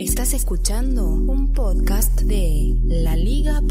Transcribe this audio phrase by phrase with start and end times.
[0.00, 3.66] Estás escuchando un podcast de laliga.fm.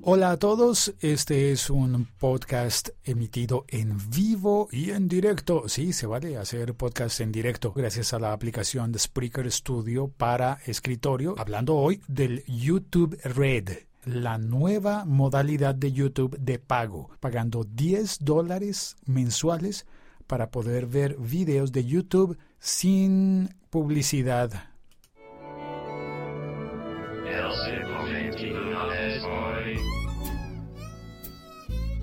[0.00, 5.68] Hola a todos, este es un podcast emitido en vivo y en directo.
[5.68, 10.60] Sí, se vale hacer podcast en directo gracias a la aplicación de Spreaker Studio para
[10.64, 11.34] escritorio.
[11.36, 18.96] Hablando hoy del YouTube Red, la nueva modalidad de YouTube de pago, pagando 10 dólares
[19.04, 19.84] mensuales
[20.26, 24.70] para poder ver videos de YouTube sin publicidad.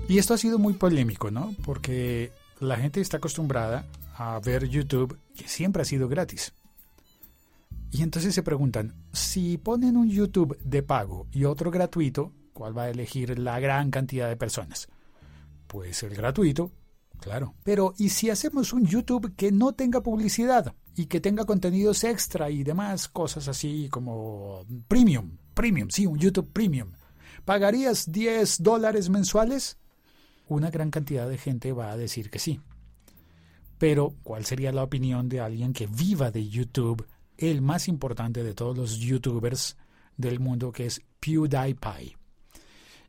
[0.08, 1.54] Y esto ha sido muy polémico, ¿no?
[1.64, 6.52] Porque la gente está acostumbrada a ver YouTube que siempre ha sido gratis.
[7.90, 12.84] Y entonces se preguntan, si ponen un YouTube de pago y otro gratuito, ¿cuál va
[12.84, 14.88] a elegir la gran cantidad de personas?
[15.66, 16.72] Pues el gratuito,
[17.22, 17.54] Claro.
[17.62, 22.50] Pero ¿y si hacemos un YouTube que no tenga publicidad y que tenga contenidos extra
[22.50, 25.38] y demás cosas así como premium?
[25.54, 26.90] Premium, sí, un YouTube premium.
[27.44, 29.78] ¿Pagarías 10 dólares mensuales?
[30.48, 32.60] Una gran cantidad de gente va a decir que sí.
[33.78, 38.54] Pero, ¿cuál sería la opinión de alguien que viva de YouTube, el más importante de
[38.54, 39.76] todos los YouTubers
[40.16, 42.16] del mundo, que es PewDiePie?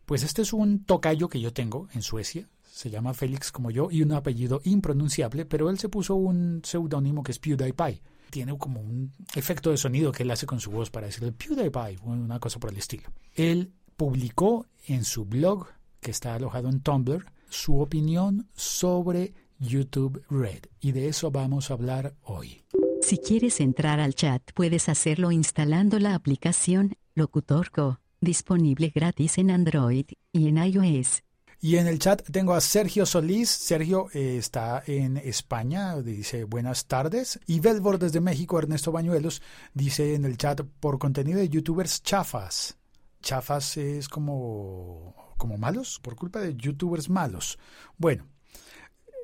[0.06, 3.90] Pues este es un tocayo que yo tengo en Suecia, se llama Félix como yo
[3.92, 8.02] y un apellido impronunciable, pero él se puso un seudónimo que es PewDiePie.
[8.32, 12.00] Tiene como un efecto de sonido que él hace con su voz para decirle PewDiePie,
[12.04, 13.12] una cosa por el estilo.
[13.36, 15.68] Él publicó en su blog,
[16.02, 21.76] que está alojado en Tumblr, su opinión sobre YouTube Red y de eso vamos a
[21.76, 22.64] hablar hoy.
[23.04, 30.08] Si quieres entrar al chat puedes hacerlo instalando la aplicación Locutorco, disponible gratis en Android
[30.32, 31.22] y en iOS.
[31.64, 33.50] Y en el chat tengo a Sergio Solís.
[33.50, 37.40] Sergio eh, está en España, dice buenas tardes.
[37.48, 39.42] Y Belvor desde México, Ernesto Bañuelos,
[39.74, 42.78] dice en el chat por contenido de youtubers chafas.
[43.22, 47.58] Chafas es como, como malos, por culpa de youtubers malos.
[47.98, 48.28] Bueno,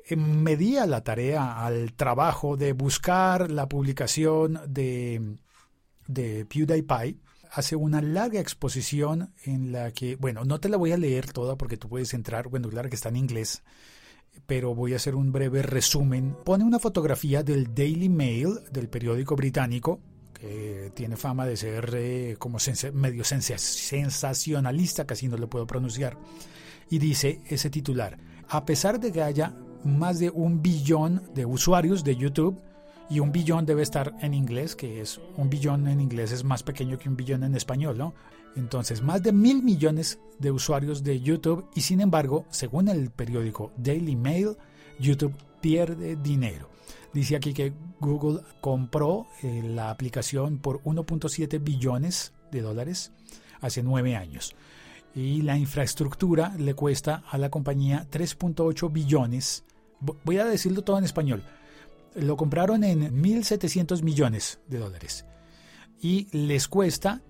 [0.08, 5.36] eh, me di a la tarea, al trabajo de buscar la publicación de,
[6.06, 10.96] de PewDiePie hace una larga exposición en la que, bueno, no te la voy a
[10.96, 13.62] leer toda porque tú puedes entrar, bueno, claro que está en inglés,
[14.46, 16.36] pero voy a hacer un breve resumen.
[16.44, 20.00] Pone una fotografía del Daily Mail, del periódico británico,
[20.32, 22.58] que tiene fama de ser eh, como
[22.94, 26.16] medio sensacionalista, casi no lo puedo pronunciar,
[26.88, 28.18] y dice ese titular,
[28.48, 32.60] a pesar de que haya más de un billón de usuarios de YouTube,
[33.10, 36.62] y un billón debe estar en inglés, que es un billón en inglés es más
[36.62, 38.14] pequeño que un billón en español, ¿no?
[38.54, 43.72] Entonces, más de mil millones de usuarios de YouTube y sin embargo, según el periódico
[43.76, 44.56] Daily Mail,
[45.00, 46.70] YouTube pierde dinero.
[47.12, 53.12] Dice aquí que Google compró eh, la aplicación por 1.7 billones de dólares
[53.60, 54.54] hace nueve años
[55.14, 59.64] y la infraestructura le cuesta a la compañía 3.8 billones.
[60.24, 61.42] Voy a decirlo todo en español
[62.14, 65.24] lo compraron en 1.700 millones de dólares
[66.00, 67.20] y les cuesta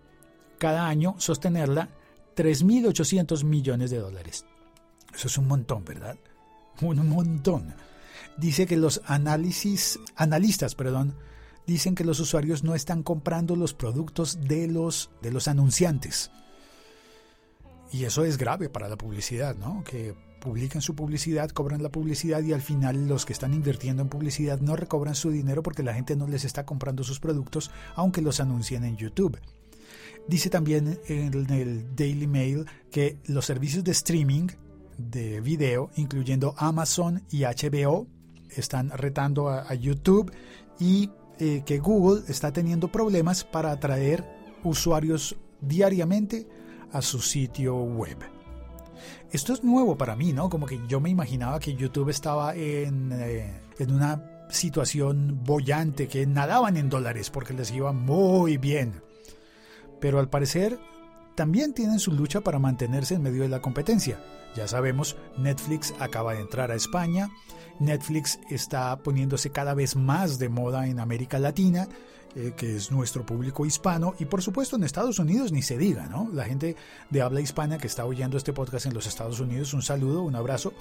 [0.58, 1.88] cada año sostenerla
[2.36, 4.44] 3.800 millones de dólares.
[5.14, 6.16] Eso es un montón, ¿verdad?
[6.80, 7.74] Un montón.
[8.36, 11.14] Dice que los análisis, analistas, perdón,
[11.66, 16.30] dicen que los usuarios no están comprando los productos de los, de los anunciantes.
[17.92, 19.82] Y eso es grave para la publicidad, ¿no?
[19.84, 24.08] Que publican su publicidad, cobran la publicidad y al final los que están invirtiendo en
[24.08, 28.22] publicidad no recobran su dinero porque la gente no les está comprando sus productos aunque
[28.22, 29.38] los anuncien en YouTube.
[30.26, 34.48] Dice también en el Daily Mail que los servicios de streaming
[34.96, 38.06] de video, incluyendo Amazon y HBO,
[38.50, 40.32] están retando a, YouTube
[40.78, 44.24] y eh, que Google está teniendo problemas para atraer
[44.62, 46.46] usuarios diariamente
[46.92, 48.18] a su sitio web.
[49.30, 50.50] Esto es nuevo para mí, ¿no?
[50.50, 56.26] Como que yo me imaginaba que YouTube estaba en, eh, en una situación bollante, que
[56.26, 59.02] nadaban en dólares porque les iba muy bien.
[60.00, 60.78] Pero al parecer
[61.34, 64.20] también tienen su lucha para mantenerse en medio de la competencia.
[64.56, 67.30] Ya sabemos, Netflix acaba de entrar a España,
[67.78, 71.88] Netflix está poniéndose cada vez más de moda en América Latina
[72.36, 76.06] eh, que es nuestro público hispano, y por supuesto en Estados Unidos ni se diga,
[76.06, 76.28] ¿no?
[76.32, 76.76] La gente
[77.10, 80.36] de habla hispana que está oyendo este podcast en los Estados Unidos, un saludo, un
[80.36, 80.72] abrazo,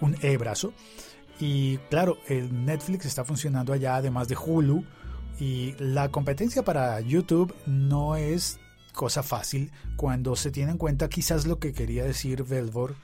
[0.00, 0.72] un e-brazo.
[1.40, 4.84] Y claro, el Netflix está funcionando allá, además de Hulu,
[5.38, 8.58] y la competencia para YouTube no es
[8.92, 12.94] cosa fácil cuando se tiene en cuenta quizás lo que quería decir Velvor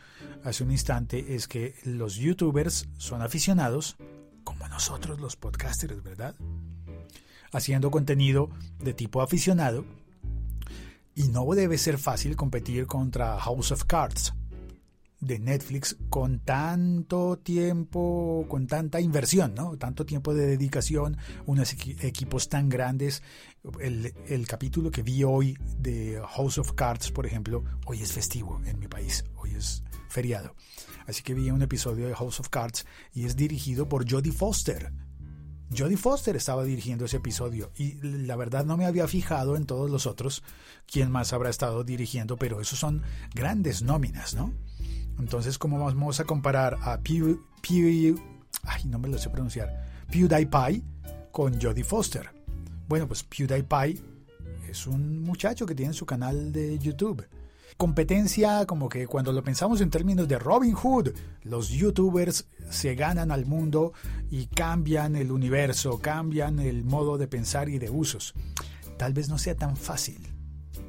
[0.44, 3.96] hace un instante es que los youtubers son aficionados
[4.44, 6.34] como nosotros los podcasters, ¿verdad?
[7.52, 9.84] Haciendo contenido de tipo aficionado.
[11.14, 14.34] Y no debe ser fácil competir contra House of Cards
[15.20, 19.76] de Netflix con tanto tiempo, con tanta inversión, ¿no?
[19.76, 21.16] Tanto tiempo de dedicación,
[21.46, 23.22] unos equipos tan grandes.
[23.80, 28.60] El, el, capítulo que vi hoy de House of Cards, por ejemplo, hoy es festivo
[28.64, 30.54] en mi país, hoy es feriado.
[31.06, 34.92] Así que vi un episodio de House of Cards y es dirigido por Jodie Foster.
[35.76, 39.90] Jodie Foster estaba dirigiendo ese episodio y la verdad no me había fijado en todos
[39.90, 40.42] los otros
[40.90, 43.02] quién más habrá estado dirigiendo, pero esos son
[43.34, 44.52] grandes nóminas, ¿no?
[45.18, 48.18] Entonces, ¿cómo vamos a comparar a Pew, Pew,
[48.62, 50.82] ay, no me lo sé pronunciar, PewDiePie
[51.32, 52.30] con Jodie Foster?
[52.88, 54.00] Bueno, pues PewDiePie
[54.68, 57.26] es un muchacho que tiene su canal de YouTube
[57.78, 61.10] competencia como que cuando lo pensamos en términos de Robin Hood,
[61.44, 63.92] los youtubers se ganan al mundo
[64.30, 68.34] y cambian el universo, cambian el modo de pensar y de usos.
[68.98, 70.26] Tal vez no sea tan fácil.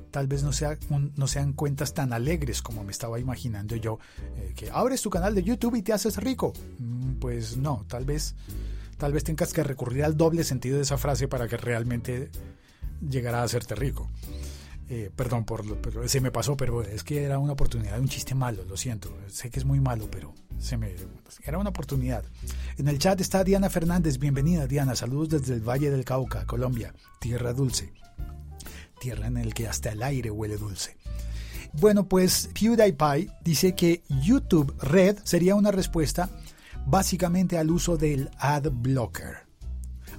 [0.10, 4.00] Tal vez no, sea no sean cuentas tan alegres como me estaba imaginando yo,
[4.38, 6.54] eh, que abres tu canal de YouTube y te haces rico.
[6.80, 8.34] Mm, pues no, tal vez,
[8.98, 12.32] tal vez tengas que recurrir al doble sentido de esa frase para que realmente
[13.08, 14.10] llegara a hacerte rico.
[14.92, 18.34] Eh, perdón, por pero se me pasó, pero es que era una oportunidad, un chiste
[18.34, 19.16] malo, lo siento.
[19.28, 20.96] Sé que es muy malo, pero se me
[21.46, 22.24] era una oportunidad.
[22.78, 26.96] En el chat está Diana Fernández, bienvenida Diana, saludos desde el Valle del Cauca, Colombia,
[27.20, 27.94] tierra dulce,
[29.00, 30.98] tierra en el que hasta el aire huele dulce.
[31.74, 36.32] Bueno, pues PewDiePie dice que YouTube Red sería una respuesta
[36.88, 39.46] básicamente al uso del ad blocker.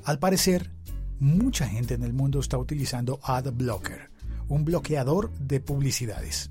[0.05, 0.71] Al parecer,
[1.19, 4.10] mucha gente en el mundo está utilizando ad blocker
[4.51, 6.51] un bloqueador de publicidades.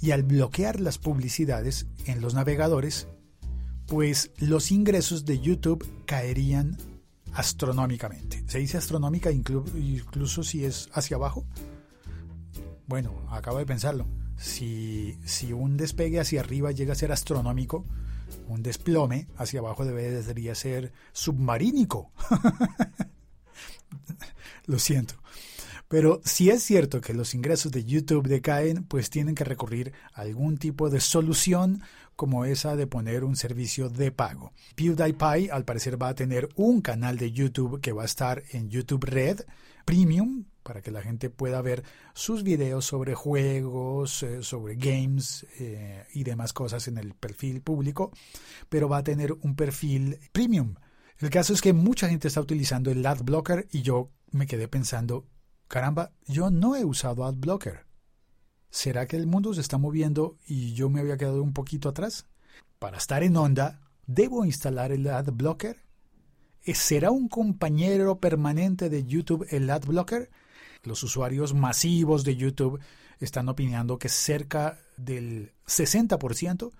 [0.00, 3.08] Y al bloquear las publicidades en los navegadores,
[3.86, 6.76] pues los ingresos de YouTube caerían
[7.32, 8.44] astronómicamente.
[8.46, 11.46] ¿Se dice astronómica incluso si es hacia abajo?
[12.86, 14.06] Bueno, acabo de pensarlo.
[14.36, 17.84] Si, si un despegue hacia arriba llega a ser astronómico,
[18.48, 22.10] un desplome hacia abajo debería ser submarínico.
[24.66, 25.14] Lo siento.
[25.88, 30.20] Pero si es cierto que los ingresos de YouTube decaen, pues tienen que recurrir a
[30.20, 31.82] algún tipo de solución
[32.14, 34.52] como esa de poner un servicio de pago.
[34.74, 38.68] PewDiePie al parecer va a tener un canal de YouTube que va a estar en
[38.68, 39.42] YouTube Red
[39.84, 41.82] Premium para que la gente pueda ver
[42.12, 48.12] sus videos sobre juegos, eh, sobre games eh, y demás cosas en el perfil público,
[48.68, 50.74] pero va a tener un perfil premium.
[51.18, 54.68] El caso es que mucha gente está utilizando el ad blocker y yo me quedé
[54.68, 55.24] pensando
[55.68, 57.86] caramba, yo no he usado AdBlocker.
[58.70, 62.26] ¿Será que el mundo se está moviendo y yo me había quedado un poquito atrás?
[62.78, 65.82] Para estar en onda, ¿debo instalar el AdBlocker?
[66.74, 70.30] ¿Será un compañero permanente de YouTube el AdBlocker?
[70.82, 72.80] Los usuarios masivos de YouTube
[73.20, 76.72] están opinando que cerca del 60%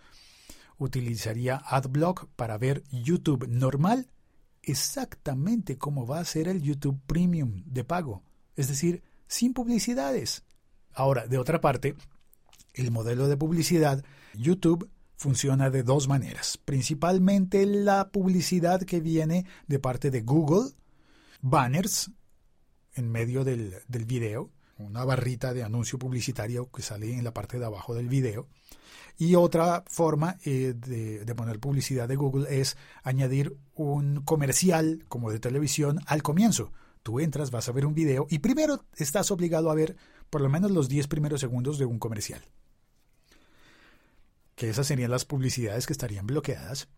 [0.79, 4.09] utilizaría AdBlock para ver YouTube normal
[4.63, 8.23] exactamente como va a ser el YouTube Premium de pago
[8.59, 10.43] es decir, sin publicidades.
[10.93, 11.95] Ahora, de otra parte,
[12.75, 16.59] el modelo de publicidad YouTube funciona de dos maneras.
[16.59, 20.71] Principalmente la publicidad que viene de parte de Google,
[21.41, 22.11] banners
[22.95, 27.67] en medio del, video, una barrita de anuncio publicitario que sale en la parte de
[27.67, 28.49] abajo del video.
[29.17, 35.39] Y otra forma eh, de, poner publicidad de Google es añadir un comercial como de
[35.39, 36.73] televisión al comienzo.
[37.09, 39.97] Tú entras, vas a ver un video y primero estás obligado a ver
[40.29, 42.45] por lo menos los 10 primeros segundos de un comercial.
[44.55, 46.89] Que esas serían las publicidades que estarían bloqueadas.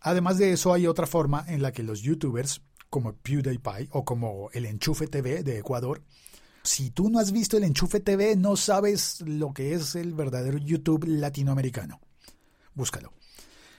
[0.00, 2.60] Además de eso, hay otra forma en la que los youtubers,
[2.90, 6.02] como PewDiePie o como el Enchufe TV de Ecuador,
[6.64, 10.58] si tú no has visto el Enchufe TV, no sabes lo que es el verdadero
[10.58, 12.00] YouTube latinoamericano.
[12.74, 13.12] Búscalo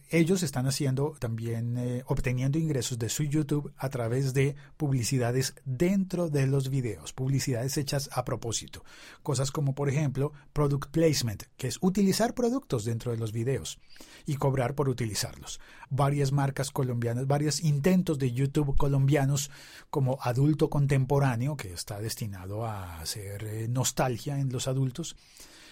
[0.10, 6.30] ellos están haciendo también eh, obteniendo ingresos de su YouTube a través de publicidades dentro
[6.30, 8.84] de los videos, publicidades hechas a propósito.
[9.24, 13.80] Cosas como por ejemplo product placement, que es utilizar productos dentro de los videos
[14.26, 15.60] y cobrar por utilizarlos.
[15.90, 19.52] Varias marcas colombianas, varios intentos de YouTube colombianos
[19.90, 25.16] como adulto contemporáneo, que está destinado a hacer eh, nostalgia en los adultos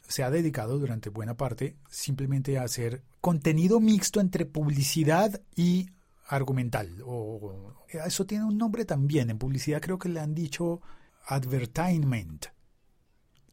[0.07, 5.89] se ha dedicado durante buena parte simplemente a hacer contenido mixto entre publicidad y
[6.27, 7.01] argumental.
[7.05, 7.73] O,
[8.05, 9.29] eso tiene un nombre también.
[9.29, 10.81] En publicidad creo que le han dicho
[11.25, 12.47] advertisement.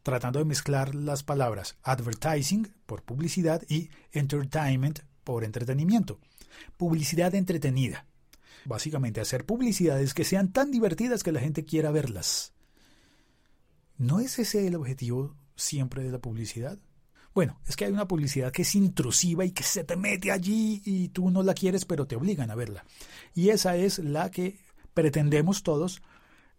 [0.02, 6.18] Tratando de mezclar las palabras advertising por publicidad y entertainment por entretenimiento.
[6.76, 8.06] Publicidad entretenida.
[8.64, 12.52] Básicamente hacer publicidades que sean tan divertidas que la gente quiera verlas.
[13.96, 16.78] ¿No es ese el objetivo siempre de la publicidad?
[17.34, 20.82] Bueno, es que hay una publicidad que es intrusiva y que se te mete allí
[20.84, 22.84] y tú no la quieres, pero te obligan a verla.
[23.34, 24.58] Y esa es la que
[24.92, 26.02] pretendemos todos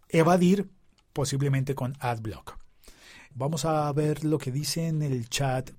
[0.08, 0.68] evadir
[1.12, 2.58] posiblemente con AdBlock.
[3.34, 5.70] Vamos a ver lo que dice en el chat.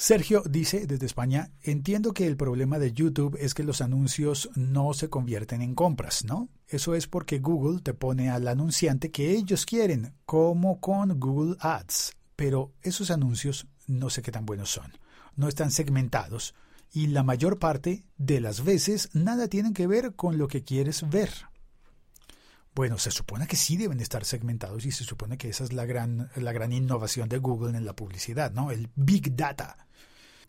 [0.00, 4.94] Sergio dice desde España, entiendo que el problema de YouTube es que los anuncios no
[4.94, 6.48] se convierten en compras, ¿no?
[6.68, 12.16] Eso es porque Google te pone al anunciante que ellos quieren, como con Google Ads.
[12.34, 14.90] Pero esos anuncios no sé qué tan buenos son.
[15.36, 16.54] No están segmentados
[16.90, 21.10] y la mayor parte de las veces nada tienen que ver con lo que quieres
[21.10, 21.30] ver.
[22.74, 25.84] Bueno, se supone que sí deben estar segmentados y se supone que esa es la
[25.84, 28.70] gran, la gran innovación de Google en la publicidad, ¿no?
[28.70, 29.88] El Big Data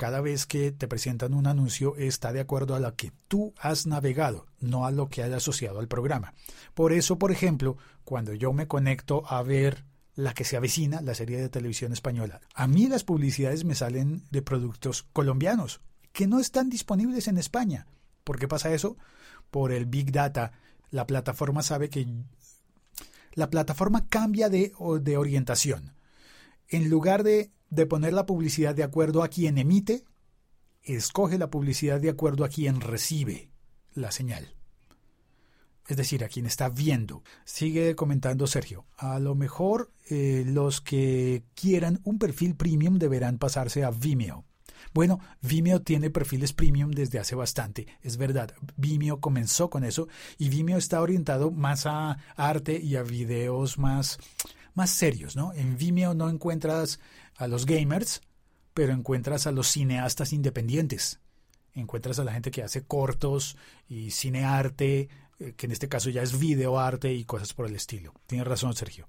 [0.02, 3.86] cada vez que te presentan un anuncio está de acuerdo a lo que tú has
[3.86, 6.34] navegado, no a lo que haya asociado al programa.
[6.74, 11.14] Por eso, por ejemplo, cuando yo me conecto a ver la que se avecina, la
[11.14, 15.82] serie de televisión española, a mí las publicidades me salen de productos colombianos
[16.14, 17.86] que no están disponibles en España.
[18.24, 18.98] ¿Por qué pasa eso?
[19.52, 20.52] Por el Big Data.
[20.90, 22.08] La plataforma sabe que
[23.34, 25.94] la plataforma cambia de, de orientación.
[26.70, 30.04] En lugar de de poner la publicidad de acuerdo a quien emite,
[30.84, 33.50] escoge la publicidad de acuerdo a quien recibe
[33.96, 34.54] la señal.
[35.88, 37.24] Es decir, a quien está viendo.
[37.44, 38.86] Sigue comentando Sergio.
[38.98, 44.46] A lo mejor eh, los que quieran un perfil premium deberán pasarse a Vimeo.
[44.94, 48.54] Bueno, Vimeo tiene perfiles premium desde hace bastante, es verdad.
[48.76, 54.18] Vimeo comenzó con eso y Vimeo está orientado más a arte y a videos más,
[54.74, 55.54] más serios, ¿no?
[55.54, 57.00] En Vimeo no encuentras
[57.38, 58.22] a los gamers,
[58.74, 61.20] pero encuentras a los cineastas independientes.
[61.74, 63.58] Encuentras a la gente que hace cortos
[63.88, 65.10] y cinearte,
[65.40, 68.14] eh, que en este caso ya es videoarte y cosas por el estilo.
[68.28, 69.08] Tienes razón, Sergio.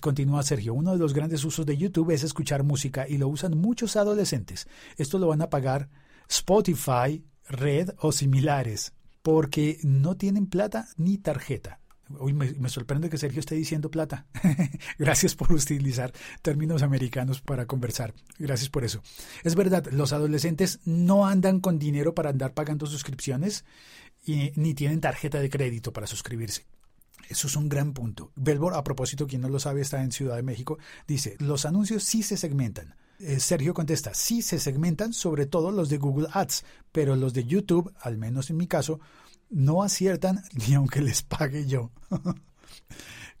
[0.00, 0.74] Continúa Sergio.
[0.74, 4.68] Uno de los grandes usos de YouTube es escuchar música y lo usan muchos adolescentes.
[4.96, 5.88] Esto lo van a pagar
[6.28, 11.80] Spotify, Red o similares, porque no tienen plata ni tarjeta.
[12.18, 14.26] Hoy me, sorprende que Sergio esté diciendo plata.
[14.98, 18.14] Gracias por utilizar términos americanos para conversar.
[18.38, 19.02] Gracias por eso.
[19.42, 23.64] Es verdad, los adolescentes no andan con dinero para andar pagando suscripciones
[24.24, 26.66] y ni tienen tarjeta de crédito para suscribirse.
[27.28, 28.32] Eso es un gran punto.
[28.36, 32.04] Belbor, a propósito, quien no lo sabe, está en Ciudad de México, dice, los anuncios
[32.04, 32.96] sí se segmentan.
[33.18, 37.44] Eh, Sergio contesta, sí se segmentan, sobre todo los de Google Ads, pero los de
[37.44, 39.00] YouTube, al menos en mi caso,
[39.54, 41.90] no aciertan ni aunque les pague yo.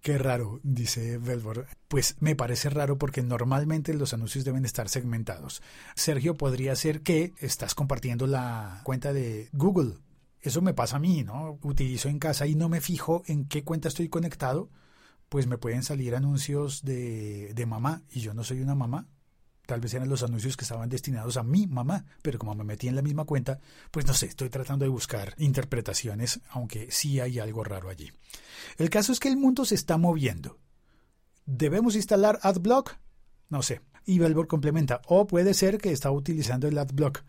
[0.00, 1.66] Qué raro, dice Velvor.
[1.88, 5.62] Pues me parece raro porque normalmente los anuncios deben estar segmentados.
[5.94, 9.94] Sergio, podría ser que estás compartiendo la cuenta de Google.
[10.42, 11.58] Eso me pasa a mí, ¿no?
[11.62, 14.68] Utilizo en casa y no me fijo en qué cuenta estoy conectado,
[15.30, 19.08] pues me pueden salir anuncios de, de mamá y yo no soy una mamá
[19.66, 22.88] tal vez eran los anuncios que estaban destinados a mi mamá, pero como me metí
[22.88, 23.58] en la misma cuenta,
[23.90, 28.12] pues no sé, estoy tratando de buscar interpretaciones, aunque sí hay algo raro allí.
[28.76, 30.58] El caso es que el mundo se está moviendo.
[31.46, 32.96] ¿Debemos instalar AdBlock?
[33.48, 33.80] No sé.
[34.06, 37.22] Y Belbor complementa, o puede ser que está utilizando el AdBlock.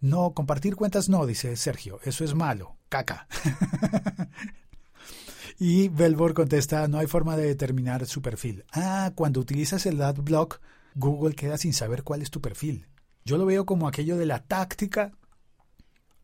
[0.00, 3.28] No, compartir cuentas no, dice Sergio, eso es malo, caca.
[5.60, 8.64] y Belbor contesta, no hay forma de determinar su perfil.
[8.72, 10.60] Ah, cuando utilizas el AdBlock,
[10.94, 12.86] Google queda sin saber cuál es tu perfil.
[13.24, 15.12] Yo lo veo como aquello de la táctica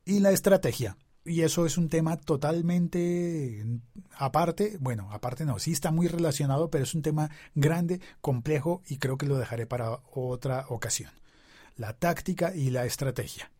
[0.04, 0.96] y la estrategia.
[1.24, 3.64] Y eso es un tema totalmente
[4.16, 4.78] aparte.
[4.80, 9.18] Bueno, aparte no, sí está muy relacionado, pero es un tema grande, complejo y creo
[9.18, 11.10] que lo dejaré para otra ocasión.
[11.76, 13.50] La táctica y la estrategia.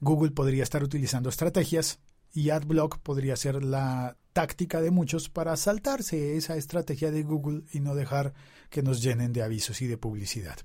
[0.00, 1.98] Google podría estar utilizando estrategias
[2.32, 7.80] y AdBlock podría ser la táctica de muchos para saltarse esa estrategia de Google y
[7.80, 8.34] no dejar
[8.68, 10.58] que nos llenen de avisos y de publicidad.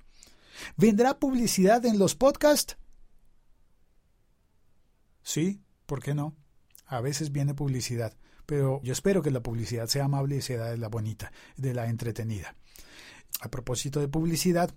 [0.76, 2.76] ¿Vendrá publicidad en los podcasts?
[5.24, 6.36] Sí, ¿por qué no?
[6.86, 10.78] A veces viene publicidad, pero yo espero que la publicidad sea amable y sea de
[10.78, 12.58] la bonita, de la entretenida.
[13.40, 14.76] A propósito de publicidad,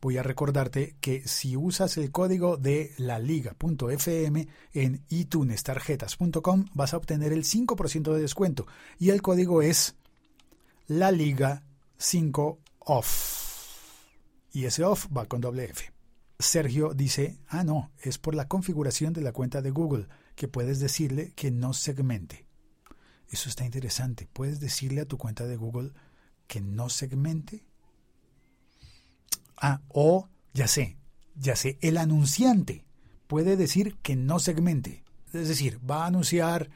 [0.00, 6.96] voy a recordarte que si usas el código de la liga.fm en itunestarjetas.com vas a
[6.96, 8.66] obtener el 5% de descuento
[8.98, 9.96] y el código es
[10.86, 11.64] la liga
[11.98, 13.46] 5 off.
[14.52, 15.92] Y ese off va con doble F.
[16.38, 20.80] Sergio dice, ah no, es por la configuración de la cuenta de Google, que puedes
[20.80, 22.46] decirle que no segmente.
[23.28, 24.28] Eso está interesante.
[24.32, 25.92] ¿Puedes decirle a tu cuenta de Google
[26.46, 27.66] que no segmente?
[29.56, 30.96] Ah, o ya sé,
[31.34, 32.84] ya sé, el anunciante
[33.26, 35.04] puede decir que no segmente.
[35.32, 36.70] Es decir, va a anunciar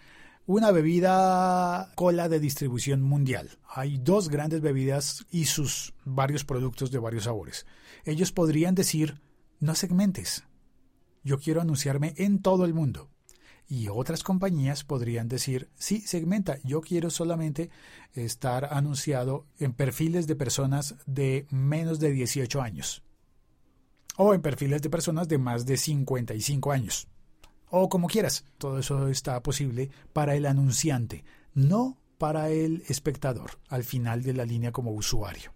[0.47, 3.59] una bebida cola de distribución mundial.
[3.69, 7.67] Hay dos grandes bebidas y sus varios productos de varios sabores.
[8.05, 9.21] Ellos podrían decir,
[9.61, 10.45] no segmentes.
[11.23, 13.11] Yo quiero anunciarme en todo el mundo.
[13.71, 17.71] Y otras compañías podrían decir, sí, segmenta, yo quiero solamente
[18.15, 23.05] estar anunciado en perfiles de personas de menos de 18 años.
[24.17, 27.07] O en perfiles de personas de más de 55 años.
[27.71, 28.45] O como quieras.
[28.59, 31.23] Todo eso está posible para el anunciante,
[31.55, 35.53] no para el espectador, al final de la línea como usuario.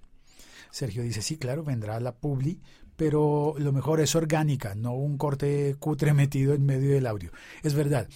[0.70, 2.60] Sergio dice, sí, claro, vendrá la publi,
[2.96, 7.30] pero lo mejor es orgánica, no un corte cutre metido en medio del audio.
[7.62, 8.08] Es verdad.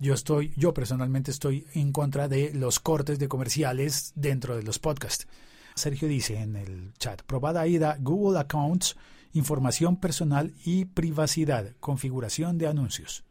[0.00, 4.78] Yo estoy, yo personalmente estoy en contra de los cortes de comerciales dentro de los
[4.78, 5.26] podcasts.
[5.74, 8.96] Sergio dice en el chat, probada ida Google Accounts,
[9.32, 13.24] información personal y privacidad, configuración de anuncios.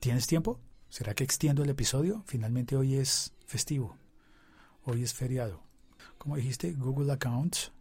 [0.00, 0.60] ¿Tienes tiempo?
[0.88, 2.22] ¿Será que extiendo el episodio?
[2.26, 3.96] Finalmente hoy es festivo.
[4.84, 5.62] Hoy es feriado.
[6.18, 6.72] ¿Cómo dijiste?
[6.72, 7.72] Google Accounts.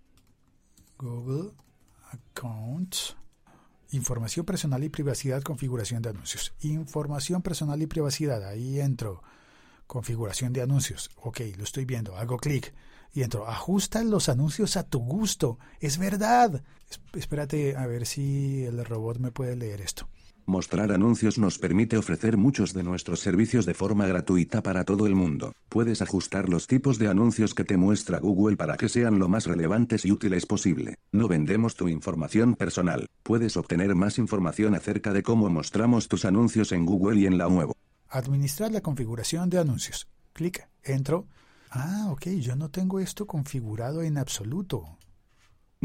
[0.97, 1.51] Google
[2.11, 3.15] Accounts.
[3.91, 6.53] Información personal y privacidad, configuración de anuncios.
[6.61, 8.43] Información personal y privacidad.
[8.47, 9.21] Ahí entro.
[9.87, 11.11] Configuración de anuncios.
[11.17, 12.17] Ok, lo estoy viendo.
[12.17, 12.73] Hago clic
[13.13, 13.47] y entro.
[13.47, 15.59] Ajusta los anuncios a tu gusto.
[15.79, 16.63] Es verdad.
[17.13, 20.07] espérate a ver si el robot me puede leer esto.
[20.47, 25.15] Mostrar anuncios nos permite ofrecer muchos de nuestros servicios de forma gratuita para todo el
[25.15, 25.53] mundo.
[25.69, 29.47] Puedes ajustar los tipos de anuncios que te muestra Google para que sean lo más
[29.47, 30.99] relevantes y útiles posible.
[31.11, 33.07] No vendemos tu información personal.
[33.23, 37.49] Puedes obtener más información acerca de cómo mostramos tus anuncios en Google y en la
[37.49, 37.75] nuevo.
[38.09, 40.07] Administrar la configuración de anuncios.
[40.33, 41.25] Clic, entro.
[41.71, 44.97] Ah, ok, yo no tengo esto configurado en absoluto.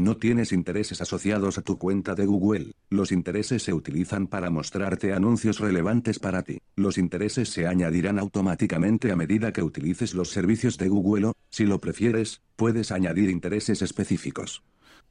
[0.01, 2.71] No tienes intereses asociados a tu cuenta de Google.
[2.89, 6.59] Los intereses se utilizan para mostrarte anuncios relevantes para ti.
[6.75, 11.65] Los intereses se añadirán automáticamente a medida que utilices los servicios de Google o, si
[11.65, 14.63] lo prefieres, puedes añadir intereses específicos.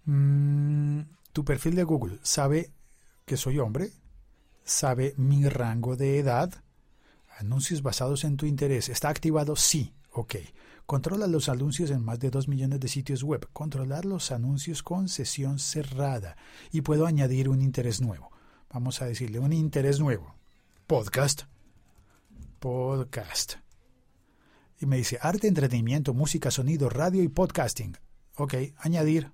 [0.07, 2.73] Mm, tu perfil de Google sabe
[3.27, 3.93] que soy hombre,
[4.65, 6.65] sabe mi rango de edad,
[7.39, 8.89] anuncios basados en tu interés.
[8.89, 9.55] ¿Está activado?
[9.55, 9.93] Sí.
[10.11, 10.35] Ok.
[10.91, 13.49] Controla los anuncios en más de 2 millones de sitios web.
[13.53, 16.37] Controlar los anuncios con sesión cerrada.
[16.73, 18.33] Y puedo añadir un interés nuevo.
[18.73, 20.35] Vamos a decirle un interés nuevo.
[20.89, 21.43] Podcast.
[22.59, 23.53] Podcast.
[24.81, 27.97] Y me dice arte, entretenimiento, música, sonido, radio y podcasting.
[28.35, 29.31] Ok, añadir.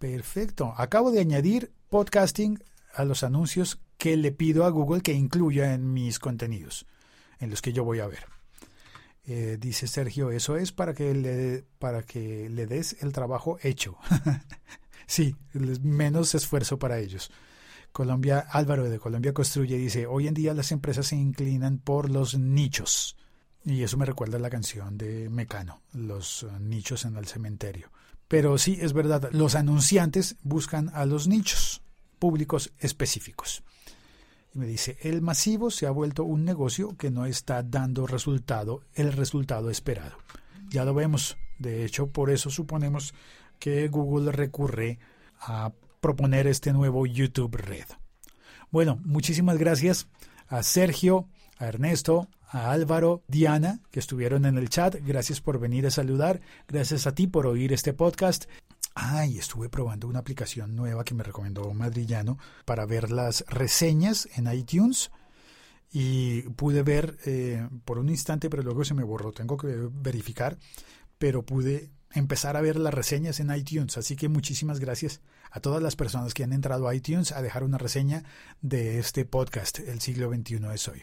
[0.00, 0.74] Perfecto.
[0.76, 2.58] Acabo de añadir podcasting
[2.92, 6.84] a los anuncios que le pido a Google que incluya en mis contenidos,
[7.38, 8.34] en los que yo voy a ver.
[9.26, 13.96] Eh, dice Sergio, eso es para que le, para que le des el trabajo hecho.
[15.06, 15.34] sí,
[15.82, 17.30] menos esfuerzo para ellos.
[17.92, 22.36] Colombia, Álvaro de Colombia Construye dice, hoy en día las empresas se inclinan por los
[22.36, 23.16] nichos.
[23.64, 27.90] Y eso me recuerda a la canción de Mecano, los nichos en el cementerio.
[28.28, 31.82] Pero sí, es verdad, los anunciantes buscan a los nichos
[32.18, 33.62] públicos específicos.
[34.54, 38.82] Y me dice, el masivo se ha vuelto un negocio que no está dando resultado,
[38.94, 40.16] el resultado esperado.
[40.68, 41.36] Ya lo vemos.
[41.58, 43.14] De hecho, por eso suponemos
[43.58, 44.98] que Google recurre
[45.40, 47.86] a proponer este nuevo YouTube Red.
[48.70, 50.08] Bueno, muchísimas gracias
[50.48, 54.96] a Sergio, a Ernesto, a Álvaro, Diana, que estuvieron en el chat.
[55.04, 56.40] Gracias por venir a saludar.
[56.68, 58.44] Gracias a ti por oír este podcast.
[58.94, 64.52] Ay, estuve probando una aplicación nueva que me recomendó Madrillano para ver las reseñas en
[64.52, 65.10] iTunes
[65.90, 70.58] y pude ver eh, por un instante, pero luego se me borró, tengo que verificar,
[71.18, 73.98] pero pude empezar a ver las reseñas en iTunes.
[73.98, 77.64] Así que muchísimas gracias a todas las personas que han entrado a iTunes a dejar
[77.64, 78.24] una reseña
[78.60, 81.02] de este podcast, El siglo XXI es hoy.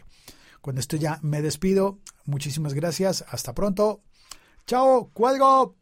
[0.60, 1.98] Con esto ya me despido.
[2.24, 3.24] Muchísimas gracias.
[3.28, 4.02] Hasta pronto.
[4.66, 5.10] Chao.
[5.12, 5.76] Cuelgo.